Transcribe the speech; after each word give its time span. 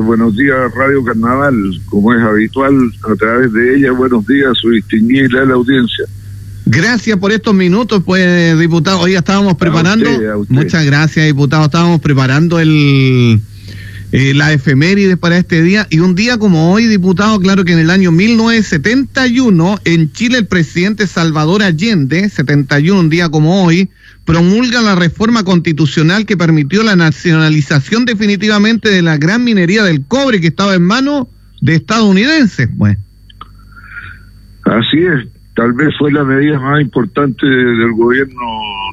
Buenos 0.00 0.36
días, 0.36 0.56
Radio 0.74 1.02
Carnaval, 1.04 1.80
como 1.86 2.14
es 2.14 2.22
habitual, 2.22 2.74
a 3.02 3.14
través 3.16 3.52
de 3.52 3.76
ella, 3.76 3.92
buenos 3.92 4.26
días, 4.26 4.56
su 4.60 4.70
distinguida 4.70 5.44
la 5.44 5.54
audiencia. 5.54 6.04
Gracias 6.66 7.16
por 7.18 7.32
estos 7.32 7.54
minutos, 7.54 8.02
pues, 8.04 8.58
diputado. 8.58 9.00
Hoy 9.00 9.14
estábamos 9.14 9.54
preparando. 9.56 10.08
Muchas 10.48 10.84
gracias, 10.84 11.26
diputado. 11.26 11.64
Estábamos 11.64 12.00
preparando 12.00 12.60
el 12.60 13.40
eh, 14.10 14.32
la 14.34 14.52
efeméride 14.52 15.16
para 15.16 15.36
este 15.36 15.62
día. 15.62 15.86
Y 15.90 15.98
un 15.98 16.14
día 16.14 16.38
como 16.38 16.72
hoy, 16.72 16.86
diputado, 16.86 17.38
claro 17.40 17.64
que 17.64 17.72
en 17.72 17.78
el 17.78 17.90
año 17.90 18.10
1971, 18.10 19.80
en 19.84 20.12
Chile, 20.12 20.38
el 20.38 20.46
presidente 20.46 21.06
Salvador 21.06 21.62
Allende, 21.62 22.28
71, 22.30 22.98
un 22.98 23.10
día 23.10 23.28
como 23.28 23.64
hoy, 23.64 23.90
promulga 24.28 24.82
la 24.82 24.94
reforma 24.94 25.42
constitucional 25.42 26.26
que 26.26 26.36
permitió 26.36 26.82
la 26.82 26.96
nacionalización 26.96 28.04
definitivamente 28.04 28.90
de 28.90 29.00
la 29.00 29.16
gran 29.16 29.42
minería 29.42 29.82
del 29.84 30.04
cobre 30.04 30.38
que 30.38 30.48
estaba 30.48 30.74
en 30.74 30.82
manos 30.82 31.28
de 31.62 31.76
estadounidenses. 31.76 32.68
Pues. 32.76 32.98
Así 34.64 34.98
es, 34.98 35.26
tal 35.56 35.72
vez 35.72 35.96
fue 35.98 36.12
la 36.12 36.24
medida 36.24 36.60
más 36.60 36.82
importante 36.82 37.46
del 37.46 37.92
gobierno 37.92 38.44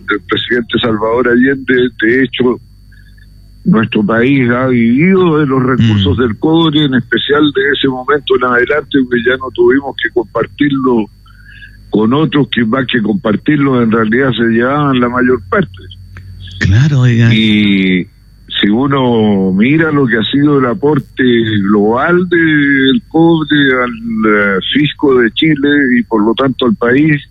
del 0.10 0.22
presidente 0.22 0.80
Salvador 0.80 1.28
Allende. 1.28 1.90
De 2.02 2.24
hecho, 2.24 2.58
nuestro 3.66 4.06
país 4.06 4.50
ha 4.50 4.68
vivido 4.68 5.40
de 5.40 5.48
los 5.48 5.62
recursos 5.64 6.18
mm. 6.18 6.22
del 6.22 6.40
cobre, 6.40 6.86
en 6.86 6.94
especial 6.94 7.44
de 7.54 7.62
ese 7.74 7.90
momento 7.90 8.38
en 8.38 8.46
adelante, 8.46 9.00
que 9.12 9.30
ya 9.30 9.36
no 9.36 9.52
tuvimos 9.54 9.98
que 10.02 10.10
compartirlo 10.12 11.04
con 11.96 12.14
otros 12.14 12.50
que 12.50 12.66
más 12.66 12.86
que 12.88 13.02
compartirlo 13.02 13.82
en 13.82 13.90
realidad 13.90 14.30
se 14.38 14.44
llevaban 14.50 15.00
la 15.00 15.08
mayor 15.08 15.42
parte. 15.48 15.72
Claro, 16.60 17.00
oiga. 17.00 17.34
Y 17.34 18.06
si 18.60 18.70
uno 18.70 19.54
mira 19.54 19.94
lo 19.94 20.06
que 20.06 20.18
ha 20.18 20.24
sido 20.24 20.60
el 20.60 20.66
aporte 20.66 21.24
global 21.70 22.28
del 22.28 23.02
cobre 23.08 23.56
al 23.82 23.92
eh, 23.92 24.60
fisco 24.74 25.18
de 25.22 25.32
Chile 25.32 25.70
y 25.98 26.04
por 26.04 26.22
lo 26.22 26.34
tanto 26.34 26.66
al 26.66 26.76
país, 26.76 27.24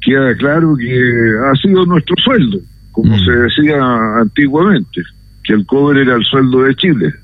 queda 0.00 0.34
claro 0.36 0.74
que 0.76 1.30
ha 1.48 1.54
sido 1.62 1.86
nuestro 1.86 2.16
sueldo, 2.16 2.58
como 2.90 3.14
mm. 3.14 3.20
se 3.20 3.30
decía 3.30 3.78
antiguamente, 4.20 5.02
que 5.44 5.52
el 5.52 5.64
cobre 5.64 6.02
era 6.02 6.16
el 6.16 6.24
sueldo 6.24 6.64
de 6.64 6.74
Chile. 6.74 7.14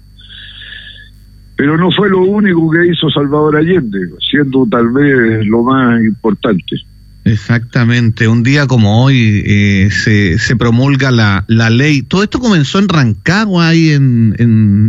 Pero 1.56 1.78
no 1.78 1.91
fue 1.92 2.08
lo 2.08 2.22
único 2.22 2.70
que 2.70 2.86
hizo 2.86 3.08
Salvador 3.10 3.56
Allende, 3.56 3.98
siendo 4.19 4.66
tal 4.70 4.91
vez 4.91 5.47
lo 5.47 5.62
más 5.62 6.00
importante. 6.02 6.77
Exactamente, 7.27 8.28
un 8.28 8.42
día 8.42 8.66
como 8.66 9.02
hoy 9.02 9.42
eh, 9.46 9.88
se, 9.91 10.38
se, 10.38 10.56
promulga 10.56 11.11
la, 11.11 11.46
la, 11.48 11.70
ley. 11.70 12.02
Todo 12.02 12.22
esto 12.22 12.38
comenzó 12.38 12.78
en 12.78 12.88
Rancagua, 12.91 13.69
ahí 13.69 13.92
en, 13.92 14.36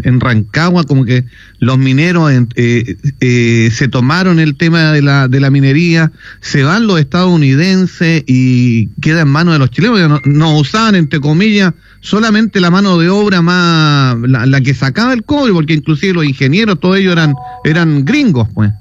en, 0.04 0.20
Rancagua, 0.20 0.84
como 0.84 1.06
que 1.06 1.24
los 1.60 1.78
mineros 1.78 2.30
eh, 2.56 2.98
eh, 3.22 3.70
se 3.72 3.88
tomaron 3.88 4.42
el 4.42 4.58
tema 4.58 4.92
de 4.92 5.02
la, 5.02 5.30
de 5.30 5.40
la 5.40 5.50
minería, 5.50 6.12
se 6.42 6.64
van 6.64 6.88
los 6.88 7.00
estadounidenses 7.00 8.26
y 8.28 8.88
queda 9.00 9.22
en 9.22 9.30
manos 9.30 9.54
de 9.54 9.60
los 9.60 9.72
chilenos, 9.72 9.98
no, 10.10 10.20
no 10.26 10.58
usaban, 10.58 10.96
entre 10.96 11.22
comillas, 11.22 11.74
solamente 12.06 12.62
la 12.62 12.70
mano 12.70 12.98
de 12.98 13.10
obra 13.10 13.42
más, 13.42 14.18
la, 14.22 14.46
la, 14.46 14.62
que 14.62 14.74
sacaba 14.74 15.14
el 15.14 15.24
cobre, 15.24 15.54
porque 15.54 15.74
inclusive 15.74 16.14
los 16.14 16.26
ingenieros, 16.26 16.80
todos 16.80 16.98
ellos 16.98 17.14
eran, 17.14 17.34
eran 17.64 18.06
gringos, 18.06 18.48
pues. 18.54 18.72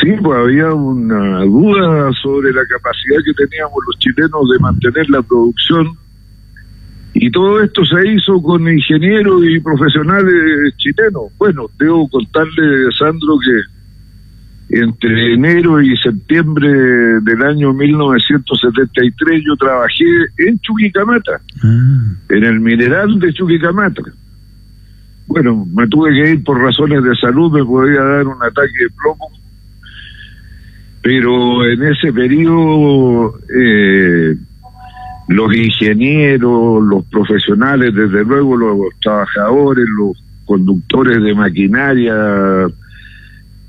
Sí, 0.00 0.10
pues 0.22 0.38
había 0.38 0.72
una 0.72 1.44
duda 1.44 2.10
sobre 2.22 2.52
la 2.52 2.62
capacidad 2.66 3.18
que 3.24 3.46
teníamos 3.46 3.78
los 3.86 3.98
chilenos 3.98 4.48
de 4.50 4.58
mantener 4.60 5.10
la 5.10 5.22
producción 5.22 5.96
y 7.14 7.30
todo 7.30 7.62
esto 7.62 7.84
se 7.84 8.08
hizo 8.08 8.40
con 8.40 8.66
ingenieros 8.66 9.42
y 9.44 9.60
profesionales 9.60 10.74
chilenos. 10.78 11.24
Bueno, 11.36 11.66
debo 11.78 12.08
contarle, 12.08 12.90
Sandro, 12.98 13.38
que 13.38 13.81
entre 14.72 15.34
enero 15.34 15.80
y 15.80 15.96
septiembre 15.98 16.68
del 17.20 17.42
año 17.42 17.72
1973 17.72 19.42
yo 19.46 19.56
trabajé 19.56 20.04
en 20.38 20.58
Chuquicamata, 20.60 21.40
ah. 21.62 22.14
en 22.30 22.44
el 22.44 22.60
mineral 22.60 23.18
de 23.20 23.32
Chuquicamata. 23.32 24.02
Bueno, 25.26 25.66
me 25.72 25.86
tuve 25.88 26.10
que 26.10 26.30
ir 26.32 26.44
por 26.44 26.60
razones 26.60 27.04
de 27.04 27.14
salud, 27.16 27.52
me 27.52 27.64
podía 27.64 28.02
dar 28.02 28.26
un 28.26 28.42
ataque 28.42 28.72
de 28.80 28.90
plomo 29.00 29.30
pero 31.02 31.66
en 31.66 31.82
ese 31.82 32.12
periodo 32.12 33.34
eh, 33.54 34.36
los 35.28 35.54
ingenieros, 35.54 36.82
los 36.84 37.04
profesionales, 37.06 37.92
desde 37.92 38.24
luego 38.24 38.56
los 38.56 38.94
trabajadores, 39.00 39.84
los 39.98 40.16
conductores 40.44 41.20
de 41.22 41.34
maquinaria, 41.34 42.68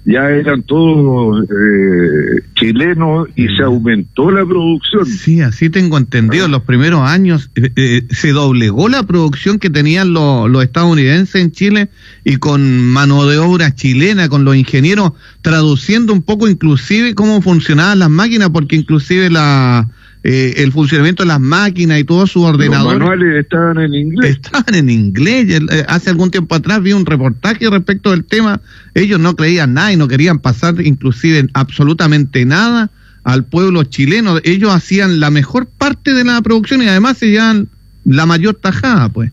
ya 0.05 0.29
eran 0.29 0.63
todos 0.63 1.43
eh, 1.43 2.41
chilenos 2.55 3.29
y 3.35 3.47
se 3.55 3.63
aumentó 3.63 4.31
la 4.31 4.45
producción. 4.45 5.05
Sí, 5.05 5.41
así 5.41 5.69
tengo 5.69 5.97
entendido. 5.97 6.47
Los 6.47 6.63
primeros 6.63 7.01
años 7.07 7.49
eh, 7.55 7.71
eh, 7.75 8.07
se 8.09 8.31
doblegó 8.31 8.89
la 8.89 9.03
producción 9.03 9.59
que 9.59 9.69
tenían 9.69 10.13
los, 10.13 10.49
los 10.49 10.63
estadounidenses 10.63 11.41
en 11.41 11.51
Chile 11.51 11.89
y 12.25 12.35
con 12.37 12.85
mano 12.87 13.25
de 13.25 13.37
obra 13.37 13.73
chilena, 13.73 14.27
con 14.27 14.43
los 14.43 14.55
ingenieros, 14.55 15.13
traduciendo 15.41 16.11
un 16.11 16.21
poco 16.21 16.49
inclusive 16.49 17.15
cómo 17.15 17.41
funcionaban 17.41 17.99
las 17.99 18.09
máquinas, 18.09 18.49
porque 18.49 18.75
inclusive 18.75 19.29
la 19.29 19.87
eh, 20.25 20.63
el 20.63 20.71
funcionamiento 20.71 21.23
de 21.23 21.27
las 21.27 21.41
máquinas 21.41 21.99
y 21.99 22.05
todos 22.05 22.31
sus 22.31 22.43
ordenadores. 22.43 22.97
Los 22.97 23.09
manuales 23.09 23.43
estaban 23.43 23.77
en 23.77 23.93
inglés. 23.93 24.31
Estaban 24.31 24.73
en 24.73 24.89
inglés. 24.89 25.49
Eh, 25.49 25.85
hace 25.89 26.09
algún 26.09 26.31
tiempo 26.31 26.55
atrás 26.55 26.81
vi 26.81 26.93
un 26.93 27.05
reportaje 27.05 27.69
respecto 27.69 28.11
del 28.11 28.23
tema. 28.23 28.61
Ellos 28.93 29.19
no 29.19 29.35
creían 29.35 29.73
nada 29.73 29.91
y 29.91 29.97
no 29.97 30.07
querían 30.07 30.39
pasar 30.39 30.75
inclusive 30.79 31.49
absolutamente 31.53 32.45
nada 32.45 32.89
al 33.25 33.43
pueblo 33.43 33.83
chileno. 33.83 34.37
Ellos 34.45 34.73
hacían 34.73 35.19
la 35.19 35.29
mejor 35.29 35.67
parte 35.67 36.13
de 36.13 36.23
la 36.23 36.41
producción 36.41 36.81
y 36.81 36.87
además 36.87 37.17
se 37.17 37.29
llevan 37.29 37.67
la 38.05 38.25
mayor 38.25 38.55
tajada, 38.55 39.09
pues. 39.09 39.29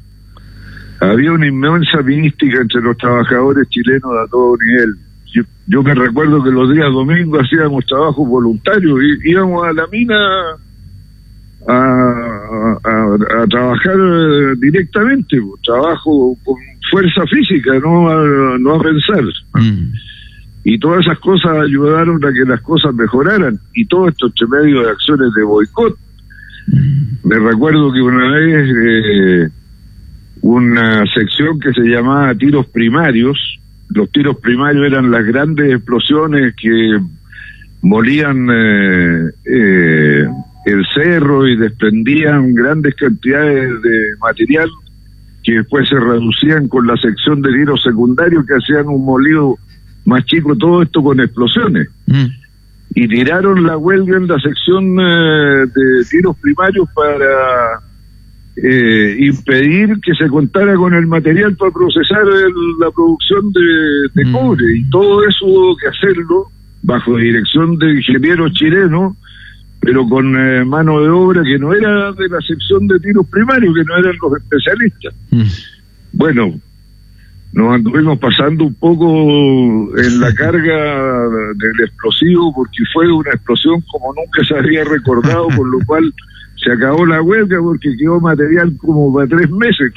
Había 1.00 1.32
una 1.32 1.46
inmensa 1.46 2.02
mística 2.02 2.60
entre 2.60 2.82
los 2.82 2.96
trabajadores 2.98 3.68
chilenos 3.68 4.10
a 4.24 4.28
todo 4.28 4.56
nivel. 4.56 4.96
Yo, 5.32 5.42
yo 5.68 5.82
me 5.84 5.94
recuerdo 5.94 6.42
que 6.42 6.50
los 6.50 6.72
días 6.74 6.92
domingos 6.92 7.42
hacíamos 7.44 7.86
trabajo 7.86 8.26
voluntario 8.26 9.00
y 9.00 9.30
íbamos 9.30 9.64
a 9.64 9.72
la 9.72 9.86
mina 9.86 10.16
a, 11.68 12.78
a, 12.84 13.46
trabajar 13.48 13.94
eh, 13.96 14.54
directamente, 14.58 15.38
trabajo 15.64 16.36
con 16.44 16.56
fuerza 16.90 17.26
física, 17.26 17.78
no 17.78 18.08
a, 18.08 18.58
no 18.58 18.74
a 18.74 18.82
pensar. 18.82 19.24
Mm. 19.54 19.92
Y 20.64 20.78
todas 20.78 21.06
esas 21.06 21.18
cosas 21.18 21.52
ayudaron 21.64 22.24
a 22.24 22.32
que 22.32 22.44
las 22.44 22.60
cosas 22.60 22.94
mejoraran. 22.94 23.58
Y 23.74 23.86
todo 23.86 24.08
esto 24.08 24.26
entre 24.26 24.46
medio 24.46 24.82
de 24.82 24.90
acciones 24.90 25.32
de 25.34 25.42
boicot. 25.42 25.96
Mm. 26.66 27.28
Me 27.28 27.38
recuerdo 27.38 27.92
que 27.92 28.00
una 28.00 28.30
vez 28.32 28.70
eh, 28.86 29.48
una 30.42 31.04
sección 31.14 31.58
que 31.60 31.72
se 31.72 31.82
llamaba 31.82 32.34
tiros 32.34 32.66
primarios, 32.66 33.38
los 33.88 34.10
tiros 34.10 34.36
primarios 34.38 34.86
eran 34.86 35.10
las 35.10 35.24
grandes 35.24 35.72
explosiones 35.72 36.54
que 36.56 36.98
molían 37.82 38.48
eh, 38.50 39.30
eh, 39.44 40.28
el 40.66 40.84
cerro 40.94 41.46
y 41.46 41.56
desprendían 41.56 42.54
grandes 42.54 42.94
cantidades 42.94 43.70
de 43.82 44.16
material 44.20 44.68
que 45.42 45.52
después 45.54 45.88
se 45.88 45.98
reducían 45.98 46.68
con 46.68 46.86
la 46.86 46.96
sección 46.96 47.40
de 47.42 47.52
tiros 47.52 47.82
secundarios 47.82 48.44
que 48.46 48.54
hacían 48.54 48.88
un 48.88 49.04
molido 49.04 49.56
más 50.04 50.24
chico, 50.26 50.56
todo 50.56 50.82
esto 50.82 51.02
con 51.02 51.20
explosiones. 51.20 51.88
Mm. 52.06 52.26
Y 52.94 53.08
tiraron 53.08 53.64
la 53.64 53.76
huelga 53.76 54.16
en 54.16 54.26
la 54.26 54.38
sección 54.40 54.98
eh, 55.00 55.66
de 55.74 56.04
tiros 56.10 56.36
primarios 56.38 56.88
para 56.94 57.80
eh, 58.56 59.16
impedir 59.20 60.00
que 60.00 60.14
se 60.14 60.28
contara 60.28 60.74
con 60.74 60.92
el 60.92 61.06
material 61.06 61.56
para 61.56 61.70
procesar 61.70 62.24
la 62.80 62.90
producción 62.90 63.52
de, 63.52 64.24
mm. 64.24 64.32
cobre. 64.32 64.76
Y 64.76 64.90
todo 64.90 65.26
eso 65.26 65.46
hubo 65.46 65.76
que 65.76 65.88
hacerlo 65.88 66.48
bajo 66.82 67.16
dirección 67.16 67.78
de 67.78 67.94
ingenieros 67.94 68.52
chilenos 68.52 69.16
pero 69.80 70.06
con 70.08 70.36
eh, 70.36 70.64
mano 70.64 71.00
de 71.00 71.08
obra 71.08 71.42
que 71.42 71.58
no 71.58 71.72
era 71.74 72.12
de 72.12 72.28
la 72.28 72.40
sección 72.40 72.86
de 72.86 73.00
tiros 73.00 73.26
primarios, 73.28 73.74
que 73.74 73.84
no 73.84 73.96
eran 73.96 74.14
los 74.22 74.40
especialistas. 74.40 75.14
Mm. 75.30 75.42
Bueno, 76.12 76.60
nos 77.52 77.74
anduvimos 77.74 78.18
pasando 78.18 78.64
un 78.64 78.74
poco 78.74 79.96
en 79.98 80.20
la 80.20 80.32
carga 80.34 81.28
del 81.56 81.80
explosivo 81.84 82.54
porque 82.54 82.82
fue 82.92 83.10
una 83.10 83.30
explosión 83.30 83.82
como 83.90 84.14
nunca 84.14 84.44
se 84.46 84.56
había 84.56 84.84
recordado, 84.84 85.48
por 85.56 85.66
lo 85.68 85.78
cual 85.86 86.12
se 86.62 86.70
acabó 86.70 87.06
la 87.06 87.22
huelga 87.22 87.58
porque 87.60 87.96
quedó 87.96 88.20
material 88.20 88.76
como 88.76 89.12
para 89.12 89.28
tres 89.28 89.50
meses. 89.50 89.92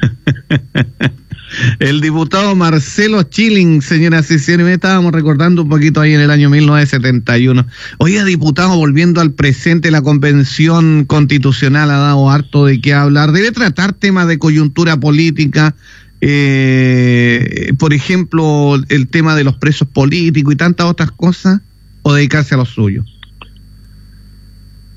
El 1.78 2.00
diputado 2.00 2.54
Marcelo 2.54 3.22
Chilling, 3.24 3.82
señoras 3.82 4.30
y 4.30 4.38
señores, 4.38 4.66
me 4.66 4.72
estábamos 4.74 5.12
recordando 5.12 5.62
un 5.62 5.68
poquito 5.68 6.00
ahí 6.00 6.14
en 6.14 6.20
el 6.20 6.30
año 6.30 6.50
1971. 6.50 7.66
Oiga, 7.98 8.24
diputado, 8.24 8.76
volviendo 8.76 9.20
al 9.20 9.32
presente, 9.32 9.90
la 9.90 10.02
convención 10.02 11.04
constitucional 11.04 11.90
ha 11.90 11.98
dado 11.98 12.30
harto 12.30 12.66
de 12.66 12.80
qué 12.80 12.94
hablar. 12.94 13.32
Debe 13.32 13.52
tratar 13.52 13.92
temas 13.92 14.28
de 14.28 14.38
coyuntura 14.38 14.98
política, 14.98 15.74
eh, 16.20 17.72
por 17.78 17.94
ejemplo, 17.94 18.80
el 18.88 19.08
tema 19.08 19.34
de 19.34 19.44
los 19.44 19.56
presos 19.56 19.88
políticos 19.88 20.54
y 20.54 20.56
tantas 20.56 20.86
otras 20.86 21.10
cosas, 21.10 21.60
o 22.02 22.14
dedicarse 22.14 22.54
a 22.54 22.58
los 22.58 22.68
suyos. 22.70 23.19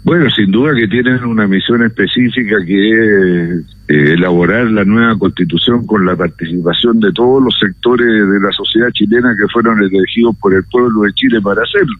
Bueno, 0.04 0.30
sin 0.32 0.52
duda 0.52 0.76
que 0.76 0.88
tienen 0.88 1.24
una 1.24 1.48
misión 1.48 1.82
específica 1.84 2.58
que 2.66 2.90
es 2.90 3.66
eh, 3.88 4.14
elaborar 4.14 4.66
la 4.70 4.84
nueva 4.84 5.18
constitución 5.18 5.86
con 5.86 6.06
la 6.06 6.16
participación 6.16 7.00
de 7.00 7.14
todos 7.14 7.42
los 7.42 7.58
sectores 7.58 8.06
de 8.08 8.40
la 8.42 8.52
sociedad 8.52 8.90
chilena 8.92 9.34
que 9.38 9.48
fueron 9.48 9.82
elegidos 9.82 10.36
por 10.42 10.54
el 10.54 10.64
pueblo 10.66 11.04
de 11.04 11.14
Chile 11.14 11.42
para 11.42 11.64
hacerlo. 11.64 11.96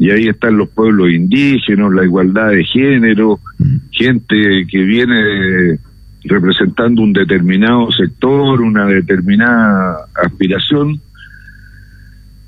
Y 0.00 0.10
ahí 0.10 0.26
están 0.26 0.56
los 0.56 0.68
pueblos 0.70 1.10
indígenas, 1.10 1.92
la 1.92 2.04
igualdad 2.04 2.48
de 2.48 2.64
género, 2.64 3.38
gente 3.92 4.66
que 4.68 4.82
viene 4.82 5.78
representando 6.24 7.02
un 7.02 7.12
determinado 7.12 7.92
sector, 7.92 8.60
una 8.60 8.86
determinada 8.86 10.06
aspiración 10.24 11.00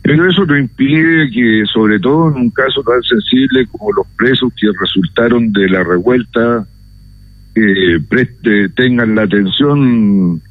pero 0.04 0.30
eso 0.30 0.44
no 0.44 0.58
impide 0.58 1.30
que, 1.30 1.64
sobre 1.72 1.98
todo 1.98 2.28
en 2.28 2.36
un 2.36 2.50
caso 2.50 2.82
tan 2.82 3.02
sensible 3.02 3.66
como 3.68 3.90
los 3.94 4.06
presos 4.18 4.52
que 4.54 4.66
resultaron 4.78 5.50
de 5.50 5.66
la 5.70 5.82
revuelta, 5.82 6.66
tengan 8.76 9.14
la 9.14 9.22
atención 9.22 10.42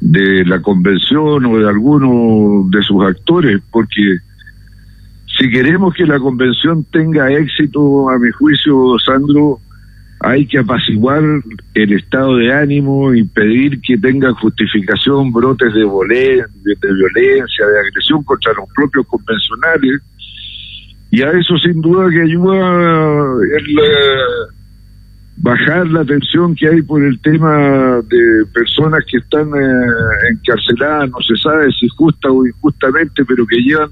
de 0.00 0.44
la 0.44 0.62
convención 0.62 1.44
o 1.46 1.58
de 1.58 1.68
alguno 1.68 2.68
de 2.70 2.80
sus 2.84 3.04
actores, 3.04 3.60
porque 3.72 4.18
si 5.36 5.50
queremos 5.50 5.94
que 5.94 6.06
la 6.06 6.20
convención 6.20 6.84
tenga 6.84 7.28
éxito, 7.32 8.08
a 8.08 8.16
mi 8.20 8.30
juicio, 8.30 8.96
Sandro, 9.04 9.58
hay 10.24 10.46
que 10.46 10.58
apaciguar 10.58 11.22
el 11.74 11.92
estado 11.92 12.36
de 12.36 12.52
ánimo, 12.52 13.12
impedir 13.12 13.80
que 13.80 13.98
tengan 13.98 14.34
justificación 14.34 15.32
brotes 15.32 15.74
de, 15.74 15.80
violencia, 15.82 17.66
de 17.66 17.80
agresión 17.80 18.22
contra 18.22 18.52
los 18.52 18.68
propios 18.74 19.04
convencionales. 19.08 20.00
Y 21.10 21.22
a 21.22 21.30
eso 21.32 21.58
sin 21.58 21.80
duda 21.80 22.08
que 22.08 22.22
ayuda 22.22 22.56
el 23.58 23.78
eh, 23.78 24.54
bajar 25.38 25.88
la 25.88 26.04
tensión 26.04 26.54
que 26.54 26.68
hay 26.68 26.82
por 26.82 27.02
el 27.02 27.20
tema 27.20 28.00
de 28.08 28.46
personas 28.54 29.04
que 29.10 29.18
están 29.18 29.48
eh, 29.48 30.30
encarceladas, 30.30 31.10
no 31.10 31.20
se 31.20 31.36
sabe 31.36 31.72
si 31.72 31.88
justa 31.88 32.30
o 32.30 32.46
injustamente, 32.46 33.24
pero 33.24 33.44
que 33.44 33.56
llevan 33.56 33.90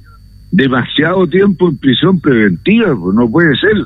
demasiado 0.53 1.27
tiempo 1.27 1.69
en 1.69 1.77
prisión 1.77 2.21
preventiva, 2.21 2.97
pues 2.97 3.17
no 3.17 3.29
puede 3.29 3.57
ser. 3.57 3.77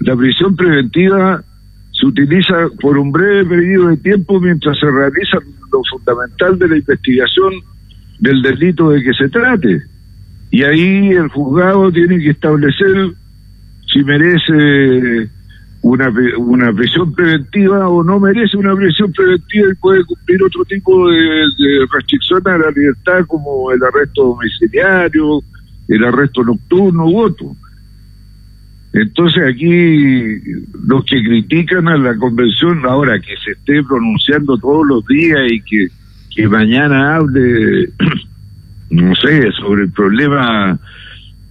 La 0.00 0.14
prisión 0.14 0.54
preventiva 0.56 1.42
se 2.00 2.06
utiliza 2.06 2.54
por 2.80 2.96
un 2.96 3.12
breve 3.12 3.44
periodo 3.44 3.88
de 3.88 3.96
tiempo 3.98 4.40
mientras 4.40 4.78
se 4.78 4.90
realiza 4.90 5.38
lo 5.70 5.82
fundamental 5.90 6.58
de 6.58 6.68
la 6.68 6.76
investigación 6.78 7.52
del 8.18 8.42
delito 8.42 8.90
de 8.90 9.02
que 9.02 9.12
se 9.12 9.28
trate. 9.28 9.82
Y 10.50 10.62
ahí 10.62 11.10
el 11.10 11.28
juzgado 11.28 11.92
tiene 11.92 12.18
que 12.18 12.30
establecer 12.30 13.12
si 13.92 14.02
merece 14.02 15.28
una, 15.82 16.12
una 16.38 16.72
prisión 16.72 17.12
preventiva 17.12 17.88
o 17.88 18.02
no 18.02 18.18
merece 18.18 18.56
una 18.56 18.74
prisión 18.74 19.12
preventiva 19.12 19.68
y 19.70 19.74
puede 19.76 20.04
cumplir 20.04 20.42
otro 20.42 20.64
tipo 20.64 21.08
de, 21.08 21.16
de 21.16 21.86
restricción 21.92 22.42
a 22.46 22.58
la 22.58 22.70
libertad 22.70 23.24
como 23.26 23.72
el 23.72 23.82
arresto 23.82 24.24
domiciliario, 24.24 25.42
el 25.88 26.04
arresto 26.04 26.42
nocturno 26.44 27.06
u 27.06 27.20
otro. 27.20 27.56
Entonces 28.92 29.42
aquí 29.44 30.40
los 30.84 31.04
que 31.04 31.22
critican 31.22 31.86
a 31.88 31.96
la 31.96 32.16
convención 32.16 32.84
ahora 32.86 33.20
que 33.20 33.36
se 33.44 33.52
esté 33.52 33.82
pronunciando 33.84 34.58
todos 34.58 34.86
los 34.86 35.06
días 35.06 35.38
y 35.48 35.60
que, 35.62 35.88
que 36.34 36.48
mañana 36.48 37.16
hable, 37.16 37.88
no 38.90 39.14
sé, 39.14 39.52
sobre 39.52 39.84
el 39.84 39.92
problema 39.92 40.76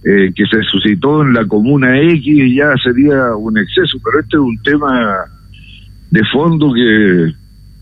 eh, 0.04 0.32
que 0.34 0.44
se 0.46 0.62
suscitó 0.64 1.22
en 1.22 1.32
la 1.32 1.46
comuna 1.46 1.98
X 1.98 2.54
ya 2.54 2.74
sería 2.82 3.34
un 3.34 3.56
exceso, 3.56 3.98
pero 4.04 4.20
este 4.20 4.36
es 4.36 4.42
un 4.42 4.62
tema 4.62 5.24
de 6.10 6.22
fondo 6.32 6.74
que 6.74 7.32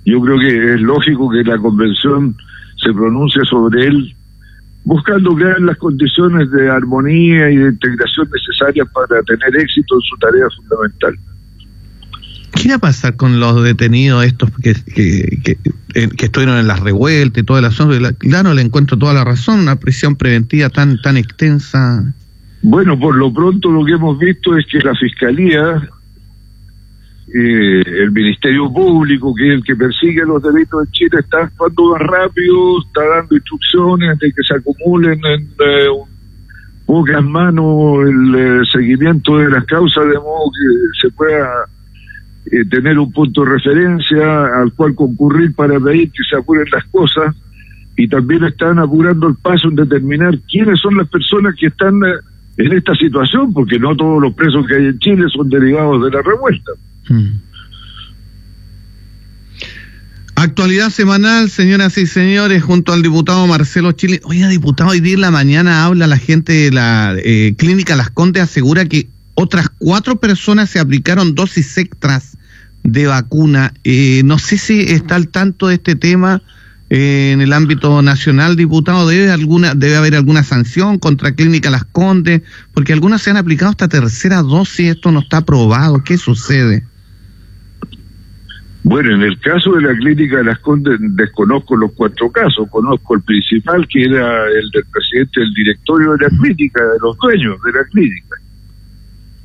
yo 0.05 0.21
creo 0.21 0.39
que 0.39 0.75
es 0.75 0.81
lógico 0.81 1.31
que 1.31 1.43
la 1.43 1.59
convención 1.59 2.37
se 2.77 2.93
pronuncie 2.93 3.45
sobre 3.45 3.87
él 3.87 4.15
buscando 4.85 5.35
crear 5.35 5.61
las 5.61 5.77
condiciones 5.77 6.51
de 6.51 6.71
armonía 6.71 7.51
y 7.51 7.57
de 7.57 7.69
integración 7.69 8.29
necesarias 8.33 8.89
para 8.93 9.23
tener 9.23 9.63
éxito 9.63 9.97
en 9.97 10.01
su 10.01 10.17
tarea 10.17 10.47
fundamental. 10.57 11.19
¿Qué 12.55 12.71
va 12.71 12.77
a 12.77 12.79
pasar 12.79 13.17
con 13.17 13.39
los 13.39 13.63
detenidos 13.63 14.25
estos 14.25 14.51
que, 14.63 14.75
que, 14.95 15.59
eh, 15.95 16.09
estuvieron 16.19 16.59
en 16.59 16.67
las 16.67 16.81
revueltas 16.81 17.43
y 17.43 17.47
todo 17.47 17.59
el 17.59 17.67
asunto? 17.67 17.97
Claro, 18.19 18.55
le 18.55 18.63
encuentro 18.63 18.97
toda 18.97 19.13
la 19.13 19.25
razón, 19.25 19.61
una 19.61 19.77
prisión 19.77 20.17
preventiva 20.17 20.69
tan, 20.71 21.01
tan 21.01 21.17
extensa. 21.17 22.13
Bueno, 22.63 22.99
por 22.99 23.15
lo 23.15 23.33
pronto 23.33 23.71
lo 23.71 23.85
que 23.85 23.93
hemos 23.93 24.19
visto 24.19 24.57
es 24.57 24.67
que 24.67 24.79
la 24.79 24.95
Fiscalía 24.95 25.89
eh, 27.35 27.83
el 27.87 28.11
Ministerio 28.11 28.73
Público, 28.73 29.35
que 29.35 29.49
es 29.49 29.55
el 29.59 29.65
que 29.65 29.77
persigue 29.77 30.25
los 30.25 30.43
delitos 30.43 30.87
en 30.87 30.93
Chile, 30.93 31.19
está 31.21 31.43
actuando 31.43 31.93
más 31.93 32.01
rápido, 32.01 32.81
está 32.87 33.07
dando 33.07 33.37
instrucciones 33.37 34.19
de 34.19 34.33
que 34.33 34.43
se 34.43 34.55
acumulen 34.55 35.21
en 35.27 35.43
eh, 35.43 35.89
pocas 36.87 37.23
manos 37.23 38.09
el 38.09 38.35
eh, 38.35 38.61
seguimiento 38.73 39.37
de 39.37 39.51
las 39.51 39.67
causas, 39.67 40.07
de 40.07 40.15
modo 40.15 40.51
que 40.53 41.07
se 41.07 41.11
pueda 41.15 41.67
tener 42.71 42.99
un 42.99 43.13
punto 43.13 43.45
de 43.45 43.51
referencia 43.51 44.47
al 44.63 44.73
cual 44.73 44.95
concurrir 44.95 45.55
para 45.55 45.79
pedir 45.79 46.11
que 46.11 46.23
se 46.31 46.37
apuren 46.37 46.65
las 46.73 46.85
cosas. 46.87 47.37
Y 47.95 48.09
también 48.09 48.45
están 48.45 48.79
apurando 48.79 49.29
el 49.29 49.35
paso 49.35 49.69
en 49.69 49.75
determinar 49.75 50.39
quiénes 50.51 50.81
son 50.81 50.97
las 50.97 51.09
personas 51.09 51.55
que 51.57 51.67
están 51.67 52.01
en 52.57 52.73
esta 52.73 52.95
situación, 52.95 53.53
porque 53.53 53.79
no 53.79 53.95
todos 53.95 54.23
los 54.23 54.33
presos 54.33 54.67
que 54.67 54.77
hay 54.77 54.87
en 54.87 54.99
Chile 54.99 55.27
son 55.29 55.51
derivados 55.51 56.03
de 56.05 56.11
la 56.11 56.23
revuelta. 56.23 56.73
Mm. 57.09 57.49
Actualidad 60.41 60.91
semanal, 60.91 61.51
señoras 61.51 61.99
y 61.99 62.07
señores, 62.07 62.63
junto 62.63 62.93
al 62.93 63.03
diputado 63.03 63.45
Marcelo 63.49 63.91
Chile. 63.91 64.21
Oiga, 64.23 64.47
diputado, 64.47 64.91
hoy 64.91 65.01
día 65.01 65.15
en 65.15 65.21
la 65.21 65.33
mañana 65.33 65.85
habla 65.85 66.07
la 66.07 66.17
gente 66.17 66.53
de 66.53 66.71
la 66.71 67.17
eh, 67.19 67.55
clínica 67.59 67.97
Las 67.97 68.11
Condes, 68.11 68.45
asegura 68.45 68.85
que 68.85 69.09
otras 69.35 69.69
cuatro 69.79 70.21
personas 70.21 70.71
se 70.71 70.79
aplicaron 70.79 71.35
dosis 71.35 71.77
extras 71.77 72.39
de 72.85 73.09
vacuna. 73.09 73.75
Eh, 73.83 74.23
no 74.25 74.39
sé 74.39 74.59
si 74.59 74.83
está 74.83 75.17
al 75.17 75.27
tanto 75.27 75.67
de 75.67 75.75
este 75.75 75.97
tema 75.97 76.41
eh, 76.89 77.33
en 77.33 77.41
el 77.41 77.53
ámbito 77.53 78.01
nacional, 78.01 78.55
diputado. 78.55 79.09
¿Debe, 79.09 79.33
alguna, 79.33 79.75
¿Debe 79.75 79.97
haber 79.97 80.15
alguna 80.15 80.45
sanción 80.45 81.01
contra 81.01 81.35
Clínica 81.35 81.69
Las 81.69 81.85
Condes? 81.85 82.43
Porque 82.75 82.93
algunas 82.93 83.23
se 83.23 83.31
han 83.31 83.39
aplicado 83.39 83.71
hasta 83.71 83.89
tercera 83.89 84.43
dosis, 84.43 84.91
esto 84.91 85.11
no 85.11 85.19
está 85.19 85.39
aprobado. 85.39 86.05
¿Qué 86.05 86.17
sucede? 86.17 86.85
Bueno, 88.85 89.15
en 89.15 89.23
el 89.23 89.39
caso 89.41 89.73
de 89.73 89.83
la 89.83 89.97
clínica 89.97 90.39
de 90.39 90.45
las 90.45 90.59
Condes 90.61 90.99
desconozco 91.01 91.77
los 91.77 91.93
cuatro 91.93 92.31
casos, 92.31 92.69
conozco 92.71 93.17
el 93.17 93.23
principal 93.23 93.87
que 93.89 94.05
era 94.05 94.47
el 94.47 94.71
del 94.71 94.85
presidente 94.93 95.41
del 95.41 95.53
directorio 95.53 96.13
de 96.13 96.25
la 96.25 96.39
clínica, 96.39 96.85
de 96.85 96.99
los 97.03 97.17
dueños 97.19 97.61
de 97.63 97.73
la 97.73 97.85
clínica, 97.85 98.37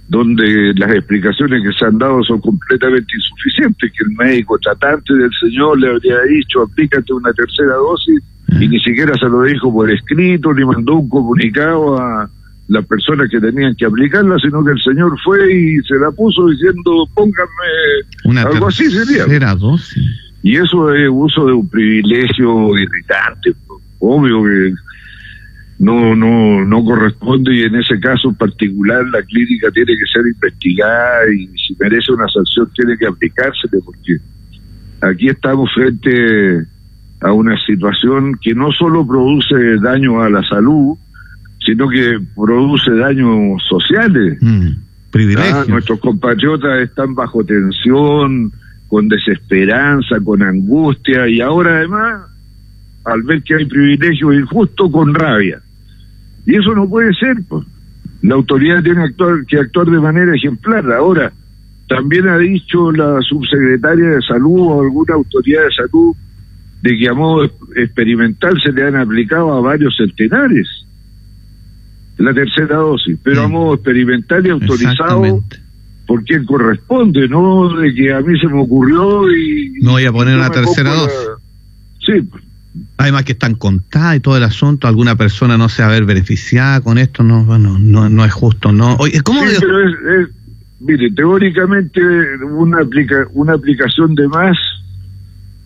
donde 0.08 0.74
las 0.76 0.92
explicaciones 0.92 1.64
que 1.64 1.74
se 1.74 1.86
han 1.86 1.98
dado 1.98 2.24
son 2.24 2.40
completamente 2.42 3.12
insuficientes, 3.16 3.92
que 3.92 4.04
el 4.04 4.16
médico 4.16 4.58
tratante 4.60 5.14
del 5.16 5.32
señor 5.42 5.80
le 5.80 5.90
habría 5.90 6.22
dicho 6.22 6.62
aplícate 6.62 7.12
una 7.12 7.34
tercera 7.34 7.74
dosis 7.74 8.22
y 8.60 8.68
ni 8.68 8.80
siquiera 8.80 9.14
se 9.18 9.26
lo 9.26 9.42
dijo 9.42 9.74
por 9.74 9.90
escrito, 9.90 10.54
ni 10.54 10.64
mandó 10.64 10.96
un 10.96 11.10
comunicado 11.10 12.00
a 12.00 12.30
las 12.68 12.86
personas 12.86 13.30
que 13.30 13.40
tenían 13.40 13.76
que 13.76 13.86
aplicarla, 13.86 14.38
sino 14.40 14.64
que 14.64 14.72
el 14.72 14.82
señor 14.82 15.18
fue 15.24 15.54
y 15.54 15.78
se 15.84 15.96
la 15.96 16.12
puso 16.12 16.48
diciendo, 16.48 17.08
pónganme 17.14 18.40
algo 18.42 18.68
así 18.68 18.90
sería. 18.90 19.26
Y 20.42 20.56
eso 20.58 20.94
es 20.94 21.10
uso 21.12 21.46
de 21.46 21.54
un 21.54 21.68
privilegio 21.70 22.78
irritante, 22.78 23.54
obvio 24.00 24.44
que 24.44 24.74
no 25.80 26.16
no 26.16 26.64
no 26.64 26.86
corresponde 26.86 27.56
y 27.56 27.64
en 27.64 27.76
ese 27.76 28.00
caso 28.00 28.30
en 28.30 28.36
particular 28.36 29.06
la 29.08 29.22
clínica 29.24 29.72
tiene 29.72 29.94
que 29.98 30.06
ser 30.06 30.22
investigada 30.28 31.34
y 31.34 31.48
si 31.58 31.76
merece 31.80 32.12
una 32.12 32.28
sanción 32.28 32.70
tiene 32.76 32.96
que 32.98 33.08
aplicársele 33.08 33.80
porque 33.84 34.18
aquí 35.02 35.30
estamos 35.30 35.74
frente 35.74 36.66
a 37.22 37.32
una 37.32 37.58
situación 37.66 38.38
que 38.42 38.54
no 38.54 38.72
solo 38.72 39.06
produce 39.08 39.56
daño 39.82 40.22
a 40.22 40.30
la 40.30 40.44
salud, 40.44 40.98
sino 41.66 41.90
que 41.90 42.20
produce 42.36 42.92
daños 42.92 43.62
sociales. 43.68 44.38
Mm, 44.42 44.68
ah, 45.38 45.66
nuestros 45.68 46.00
compatriotas 46.00 46.82
están 46.82 47.16
bajo 47.16 47.44
tensión, 47.44 48.52
con 48.88 49.08
desesperanza, 49.08 50.20
con 50.24 50.44
angustia, 50.44 51.28
y 51.28 51.42
ahora 51.42 51.78
además 51.78 52.22
al 53.06 53.22
ver 53.24 53.44
que 53.44 53.56
hay 53.56 53.66
privilegios 53.66 54.34
injustos 54.36 54.92
con 54.92 55.14
rabia. 55.14 55.62
Y 56.46 56.56
eso 56.56 56.74
no 56.74 56.88
puede 56.88 57.14
ser. 57.14 57.38
Pues. 57.48 57.66
La 58.22 58.36
autoridad 58.36 58.82
tiene 58.82 59.04
actuar, 59.04 59.46
que 59.46 59.60
actuar 59.60 59.88
de 59.88 60.00
manera 60.00 60.34
ejemplar. 60.36 60.90
Ahora, 60.92 61.34
también 61.88 62.28
ha 62.30 62.38
dicho 62.38 62.92
la 62.92 63.20
subsecretaria 63.22 64.10
de 64.10 64.22
salud 64.22 64.68
o 64.68 64.82
alguna 64.82 65.16
autoridad 65.16 65.64
de 65.64 65.72
salud 65.72 66.16
de 66.82 66.98
que 66.98 67.10
a 67.10 67.14
modo 67.14 67.50
experimental 67.76 68.54
se 68.62 68.72
le 68.72 68.84
han 68.84 68.96
aplicado 68.96 69.54
a 69.54 69.62
varios 69.62 69.96
centenares 69.98 70.68
la 72.18 72.34
tercera 72.34 72.78
dosis, 72.78 73.18
pero 73.24 73.44
a 73.44 73.48
modo 73.48 73.76
experimental 73.76 74.46
y 74.46 74.50
autorizado 74.52 75.44
por 76.06 76.24
quien 76.24 76.46
corresponde, 76.46 77.28
no 77.28 77.76
de 77.78 77.94
que 77.94 78.14
a 78.14 78.22
mí 78.22 78.40
se 78.40 78.48
me 78.48 78.62
ocurrió 78.62 79.30
y... 79.32 79.80
No 79.82 79.92
voy 79.92 80.06
a 80.06 80.12
poner 80.12 80.36
una 80.36 80.50
tercera 80.50 80.94
dosis. 80.94 81.18
Sí. 82.06 82.30
Además 82.98 83.24
que 83.24 83.34
están 83.34 83.56
contadas 83.56 84.18
y 84.18 84.20
todo 84.20 84.38
el 84.38 84.44
asunto, 84.44 84.88
alguna 84.88 85.16
persona 85.16 85.58
no 85.58 85.70
se 85.70 85.82
va 85.82 85.90
a 85.90 85.92
ver 85.92 86.06
beneficiada 86.06 86.82
con 86.82 86.98
esto, 86.98 87.24
no, 87.24 87.46
bueno, 87.46 87.78
no, 87.80 88.10
no 88.10 88.26
es 88.26 88.34
justo, 88.34 88.72
no. 88.72 88.96
Oye, 88.96 89.22
¿cómo 89.22 89.42
sí, 89.46 89.56
pero 89.60 89.90
es, 90.22 90.30
mire, 90.80 91.12
teóricamente 91.12 92.02
una, 92.44 92.82
aplica, 92.82 93.28
una 93.34 93.54
aplicación 93.54 94.16
de 94.16 94.28
más 94.28 94.58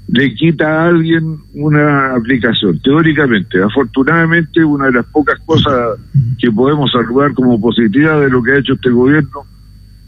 le 0.08 0.34
quita 0.36 0.66
a 0.66 0.88
alguien 0.88 1.38
una 1.54 2.16
aplicación, 2.16 2.80
teóricamente. 2.80 3.62
Afortunadamente, 3.62 4.64
una 4.64 4.86
de 4.86 4.94
las 4.94 5.06
pocas 5.08 5.40
cosas 5.46 6.00
que 6.40 6.50
podemos 6.52 6.92
saludar 6.92 7.34
como 7.34 7.60
positiva 7.60 8.20
de 8.22 8.30
lo 8.30 8.42
que 8.42 8.54
ha 8.54 8.60
hecho 8.60 8.74
este 8.74 8.90
gobierno 8.90 9.46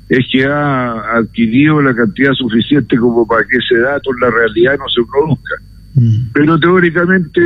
es 0.08 0.26
que 0.32 0.46
ha 0.46 1.18
adquirido 1.18 1.82
la 1.82 1.94
cantidad 1.94 2.34
suficiente 2.34 2.98
como 2.98 3.28
para 3.28 3.46
que 3.46 3.58
ese 3.58 3.80
dato 3.80 4.10
en 4.14 4.20
la 4.22 4.32
realidad 4.32 4.78
no 4.80 4.90
se 4.90 5.02
produzca. 5.04 5.56
Mm. 5.96 6.32
Pero 6.34 6.60
teóricamente 6.60 7.42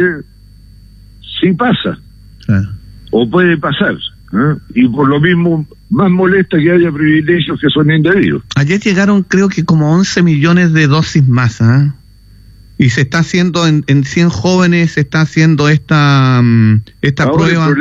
sí 1.42 1.52
pasa, 1.54 1.98
o 3.12 3.30
puede 3.30 3.58
pasar. 3.58 3.96
¿eh? 3.96 4.56
Y 4.76 4.88
por 4.88 5.10
lo 5.10 5.20
mismo, 5.20 5.66
más 5.90 6.10
molesta 6.10 6.58
que 6.58 6.72
haya 6.72 6.92
privilegios 6.92 7.60
que 7.60 7.70
son 7.70 7.92
indebidos. 7.92 8.44
Ayer 8.56 8.80
llegaron 8.80 9.24
creo 9.24 9.50
que 9.50 9.66
como 9.66 9.94
11 9.94 10.24
millones 10.24 10.72
de 10.72 10.88
dosis 10.88 11.28
más. 11.28 11.60
¿eh? 11.60 11.92
Y 12.84 12.90
se 12.90 13.02
está 13.02 13.20
haciendo 13.20 13.66
en, 13.66 13.86
en 13.88 14.04
100 14.04 14.28
jóvenes, 14.28 14.92
se 14.92 15.02
está 15.02 15.22
haciendo 15.22 15.70
esta, 15.70 16.42
mm, 16.44 16.82
esta 17.02 17.32
prueba 17.32 17.74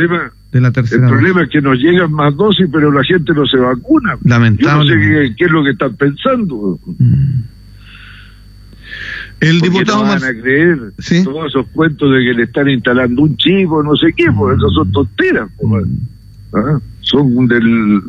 de 0.53 0.61
la 0.61 0.71
tercera. 0.71 1.09
El 1.09 1.15
problema 1.15 1.43
es 1.43 1.49
que 1.49 1.61
nos 1.61 1.77
llegan 1.79 2.13
más 2.13 2.37
dosis, 2.37 2.69
pero 2.71 2.93
la 2.93 3.03
gente 3.03 3.33
no 3.35 3.45
se 3.45 3.57
vacuna. 3.57 4.17
Lamentable. 4.23 4.89
Yo 4.89 4.97
no 4.97 5.25
sé 5.25 5.35
qué, 5.37 5.45
es 5.45 5.51
lo 5.51 5.65
que 5.65 5.71
están 5.71 5.97
pensando. 5.97 6.79
Mm. 6.87 7.41
El 9.41 9.61
diputado 9.61 10.05
no 10.05 10.11
van 10.11 10.23
a 10.23 10.41
creer 10.41 10.79
todos 11.25 11.49
esos 11.49 11.67
cuentos 11.73 12.13
de 12.13 12.21
que 12.21 12.35
le 12.35 12.45
están 12.45 12.69
instalando 12.69 13.23
un 13.23 13.37
chivo, 13.37 13.83
no 13.83 13.97
sé 13.97 14.13
qué, 14.17 14.31
porque 14.31 14.57
eso 14.57 14.71
son 14.71 14.93
tonteras. 14.93 15.51
Mm. 15.61 16.55
¿Ah? 16.55 16.79
Son 17.01 17.49
del 17.49 18.03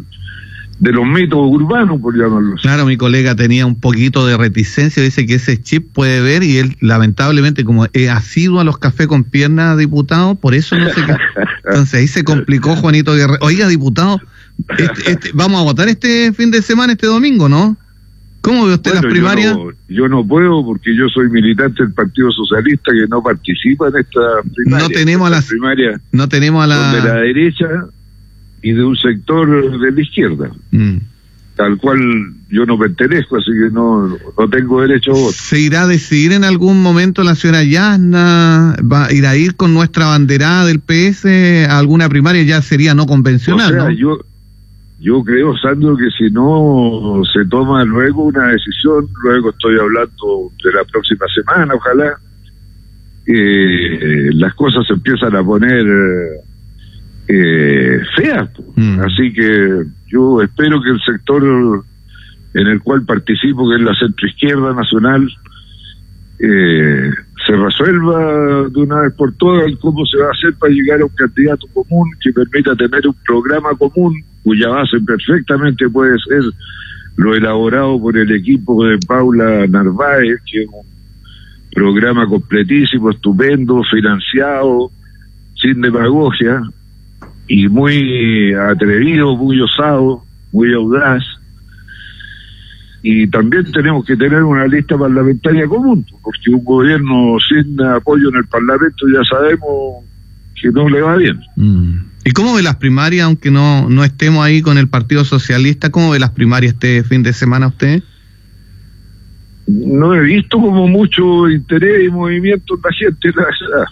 de 0.83 0.91
los 0.91 1.05
mitos 1.05 1.39
urbanos, 1.41 2.01
por 2.01 2.13
llamarlo. 2.13 2.55
Claro, 2.61 2.85
mi 2.85 2.97
colega 2.97 3.37
tenía 3.37 3.65
un 3.65 3.79
poquito 3.79 4.27
de 4.27 4.35
reticencia, 4.35 5.01
dice 5.01 5.25
que 5.25 5.35
ese 5.35 5.61
chip 5.61 5.93
puede 5.93 6.19
ver 6.19 6.43
y 6.43 6.57
él 6.57 6.75
lamentablemente 6.81 7.63
como 7.63 7.85
ha 7.85 8.21
sido 8.21 8.59
a 8.59 8.65
los 8.65 8.79
cafés 8.79 9.07
con 9.07 9.23
piernas, 9.23 9.77
diputado, 9.77 10.35
por 10.35 10.53
eso 10.53 10.77
no 10.77 10.89
sé 10.89 11.01
qué. 11.05 11.15
Entonces 11.69 11.93
ahí 11.93 12.07
se 12.07 12.25
complicó 12.25 12.75
Juanito 12.75 13.13
Guerrero. 13.13 13.37
Oiga, 13.39 13.69
diputado, 13.69 14.19
este, 14.77 15.11
este, 15.11 15.31
vamos 15.33 15.61
a 15.61 15.63
votar 15.63 15.87
este 15.87 16.33
fin 16.33 16.51
de 16.51 16.61
semana, 16.61 16.91
este 16.91 17.07
domingo, 17.07 17.47
¿no? 17.47 17.77
¿Cómo 18.41 18.67
ve 18.67 18.73
usted 18.73 18.95
las 18.95 19.05
primarias? 19.05 19.57
Yo 19.87 20.09
no, 20.09 20.27
puedo 20.27 20.65
porque 20.65 20.93
yo 20.93 21.07
soy 21.07 21.29
militante 21.29 21.81
del 21.81 21.93
Partido 21.93 22.29
Socialista 22.29 22.91
que 22.91 23.07
no 23.07 23.23
participa 23.23 23.87
en 23.87 23.95
esta 23.99 24.19
primaria. 24.53 24.85
No 24.85 24.93
tenemos 24.93 25.27
a 25.27 25.29
las 25.29 25.45
primarias. 25.45 26.01
No 26.11 26.27
tenemos 26.27 26.61
a 26.61 26.67
la... 26.67 26.93
De 26.93 27.01
la 27.07 27.15
derecha 27.21 27.87
y 28.63 28.71
de 28.71 28.83
un 28.83 28.95
sector 28.95 29.79
de 29.79 29.91
la 29.91 30.01
izquierda, 30.01 30.49
mm. 30.71 30.97
al 31.57 31.77
cual 31.77 31.99
yo 32.49 32.65
no 32.65 32.79
pertenezco, 32.79 33.35
así 33.35 33.51
que 33.51 33.69
no, 33.71 34.07
no 34.07 34.49
tengo 34.49 34.81
derecho 34.81 35.11
a 35.11 35.15
voto. 35.15 35.33
¿Se 35.33 35.59
irá 35.59 35.83
a 35.83 35.87
decidir 35.87 36.31
en 36.31 36.45
algún 36.45 36.81
momento 36.81 37.23
la 37.23 37.35
señora 37.35 37.63
Yasna? 37.63 38.77
¿Va 38.81 39.07
a 39.07 39.13
ir 39.13 39.27
a 39.27 39.35
ir 39.35 39.55
con 39.55 39.73
nuestra 39.73 40.05
banderada 40.05 40.65
del 40.65 40.79
PS 40.79 41.25
a 41.69 41.77
alguna 41.77 42.07
primaria? 42.07 42.41
Ya 42.43 42.61
sería 42.61 42.95
no 42.95 43.05
convencional, 43.05 43.75
¿no? 43.75 43.91
Yo, 43.91 44.19
yo 45.01 45.21
creo, 45.23 45.57
Sandro, 45.57 45.97
que 45.97 46.09
si 46.17 46.31
no 46.31 47.21
se 47.33 47.45
toma 47.49 47.83
luego 47.83 48.23
una 48.23 48.47
decisión, 48.47 49.09
luego 49.23 49.49
estoy 49.49 49.77
hablando 49.77 50.51
de 50.63 50.71
la 50.71 50.85
próxima 50.85 51.25
semana, 51.35 51.73
ojalá, 51.75 52.17
eh, 53.27 54.29
las 54.33 54.53
cosas 54.53 54.87
se 54.87 54.93
empiezan 54.93 55.35
a 55.35 55.43
poner 55.43 55.85
eh, 57.27 57.99
feas. 58.15 58.49
Mm. 58.75 58.99
Así 58.99 59.33
que 59.33 59.83
yo 60.07 60.41
espero 60.41 60.81
que 60.81 60.89
el 60.89 61.01
sector 61.01 61.83
en 62.53 62.67
el 62.67 62.81
cual 62.81 63.03
participo, 63.03 63.69
que 63.69 63.75
es 63.75 63.81
la 63.81 63.95
centroizquierda 63.95 64.73
nacional, 64.73 65.27
eh, 66.39 67.11
se 67.45 67.55
resuelva 67.55 68.69
de 68.69 68.79
una 68.79 69.01
vez 69.01 69.13
por 69.13 69.33
todas 69.35 69.71
cómo 69.81 70.05
se 70.05 70.17
va 70.17 70.27
a 70.27 70.31
hacer 70.31 70.53
para 70.55 70.73
llegar 70.73 71.01
a 71.01 71.05
un 71.05 71.11
candidato 71.15 71.67
común 71.73 72.09
que 72.21 72.31
permita 72.31 72.75
tener 72.75 73.07
un 73.07 73.15
programa 73.25 73.69
común 73.75 74.23
cuya 74.43 74.69
base 74.69 74.99
perfectamente 75.05 75.89
puede 75.89 76.17
ser 76.19 76.41
lo 77.15 77.35
elaborado 77.35 77.99
por 77.99 78.17
el 78.17 78.31
equipo 78.31 78.85
de 78.85 78.97
Paula 79.07 79.67
Narváez, 79.67 80.39
que 80.49 80.63
es 80.63 80.67
un 80.67 80.85
programa 81.71 82.27
completísimo, 82.27 83.11
estupendo, 83.11 83.83
financiado, 83.83 84.91
sin 85.55 85.81
demagogia, 85.81 86.61
y 87.47 87.67
muy 87.67 88.53
atrevido, 88.53 89.35
muy 89.35 89.59
osado, 89.61 90.23
muy 90.51 90.73
audaz. 90.73 91.23
Y 93.01 93.27
también 93.27 93.69
tenemos 93.71 94.05
que 94.05 94.15
tener 94.15 94.43
una 94.43 94.65
lista 94.65 94.97
parlamentaria 94.97 95.67
común, 95.67 96.05
porque 96.21 96.51
un 96.51 96.63
gobierno 96.63 97.35
sin 97.47 97.81
apoyo 97.81 98.29
en 98.29 98.37
el 98.37 98.45
Parlamento 98.45 99.05
ya 99.13 99.21
sabemos 99.29 100.05
que 100.61 100.69
no 100.69 100.87
le 100.87 101.01
va 101.01 101.17
bien. 101.17 101.39
Mm. 101.57 101.95
¿Y 102.25 102.31
cómo 102.31 102.55
ve 102.55 102.63
las 102.63 102.77
primarias, 102.77 103.25
aunque 103.25 103.51
no, 103.51 103.89
no 103.89 104.05
estemos 104.05 104.45
ahí 104.45 104.61
con 104.61 104.77
el 104.77 104.87
Partido 104.87 105.25
Socialista? 105.25 105.89
¿Cómo 105.89 106.11
ve 106.11 106.19
las 106.19 106.29
primarias 106.29 106.73
este 106.75 107.03
fin 107.03 107.23
de 107.23 107.33
semana 107.33 107.67
usted? 107.67 108.01
No 109.67 110.13
he 110.13 110.21
visto 110.21 110.57
como 110.57 110.87
mucho 110.87 111.49
interés 111.49 112.05
y 112.05 112.09
movimiento 112.09 112.75
en 112.75 112.81
la 112.81 112.93
gente, 112.93 113.31
la 113.35 113.43
verdad 113.43 113.85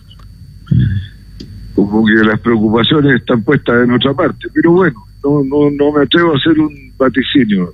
como 1.75 2.05
que 2.05 2.13
las 2.13 2.39
preocupaciones 2.39 3.19
están 3.21 3.43
puestas 3.43 3.83
en 3.83 3.91
otra 3.91 4.13
parte. 4.13 4.47
Pero 4.53 4.71
bueno, 4.71 5.03
no, 5.23 5.43
no, 5.43 5.71
no 5.71 5.91
me 5.91 6.03
atrevo 6.03 6.33
a 6.33 6.37
hacer 6.37 6.59
un 6.59 6.91
vaticinio. 6.97 7.71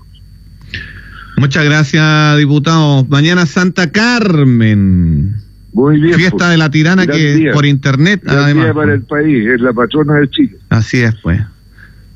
Muchas 1.38 1.66
gracias, 1.66 2.38
diputado. 2.38 3.06
Mañana 3.06 3.46
Santa 3.46 3.92
Carmen. 3.92 5.36
Muy 5.74 6.00
bien. 6.00 6.16
Fiesta 6.16 6.38
pues. 6.38 6.50
de 6.50 6.58
la 6.58 6.72
tirana 6.72 7.06
que 7.06 7.52
por 7.54 7.66
internet. 7.66 8.24
además. 8.26 8.74
para 8.74 8.94
el 8.94 9.04
país, 9.04 9.48
es 9.48 9.62
la 9.62 9.74
patrona 9.74 10.16
de 10.16 10.30
Chile. 10.30 10.58
Así 10.70 10.98
es, 10.98 11.14
pues. 11.22 11.40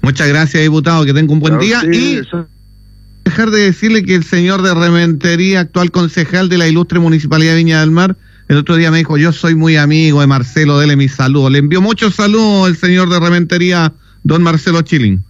Muchas 0.02 0.28
gracias, 0.28 0.64
diputado. 0.64 1.06
Que 1.06 1.14
tenga 1.14 1.32
un 1.32 1.40
buen 1.40 1.60
día. 1.60 1.82
y 1.92 2.22
dejar 3.24 3.52
de 3.52 3.62
decirle 3.62 4.04
que 4.04 4.16
el 4.16 4.24
señor 4.24 4.64
de 4.64 4.74
Rementería, 4.74 5.60
actual 5.60 5.92
concejal 5.92 6.50
de 6.50 6.58
la 6.58 6.68
ilustre 6.68 7.00
Municipalidad 7.00 7.52
de 7.52 7.58
Viña 7.58 7.82
del 7.82 7.92
Mar, 7.92 8.16
el 8.52 8.58
otro 8.58 8.76
día 8.76 8.92
me 8.92 8.98
dijo, 8.98 9.18
yo 9.18 9.32
soy 9.32 9.56
muy 9.56 9.78
amigo 9.78 10.20
de 10.20 10.28
Marcelo, 10.28 10.78
dele 10.78 10.98
mi 10.98 11.08
saludo. 11.08 11.50
Le 11.50 11.60
envió 11.60 11.80
muchos 11.82 12.16
saludos 12.16 12.68
el 12.68 12.76
señor 12.76 13.08
de 13.08 13.18
Rementería, 13.18 13.94
don 14.24 14.44
Marcelo 14.44 14.82
Chilling. 14.82 15.24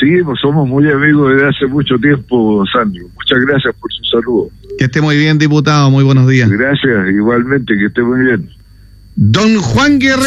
Sí, 0.00 0.16
pues 0.24 0.40
somos 0.40 0.68
muy 0.68 0.90
amigos 0.90 1.32
desde 1.32 1.48
hace 1.48 1.66
mucho 1.68 1.96
tiempo, 1.96 2.64
Sandro. 2.66 3.06
Muchas 3.14 3.38
gracias 3.46 3.72
por 3.80 3.92
su 3.92 4.02
saludo. 4.06 4.50
Que 4.78 4.86
esté 4.86 5.00
muy 5.00 5.16
bien, 5.16 5.38
diputado. 5.38 5.92
Muy 5.92 6.02
buenos 6.02 6.26
días. 6.26 6.50
Gracias, 6.50 7.08
igualmente, 7.14 7.72
que 7.78 7.86
esté 7.86 8.02
muy 8.02 8.18
bien. 8.24 8.50
Don 9.14 9.58
Juan 9.58 10.00
Guerrero. 10.00 10.26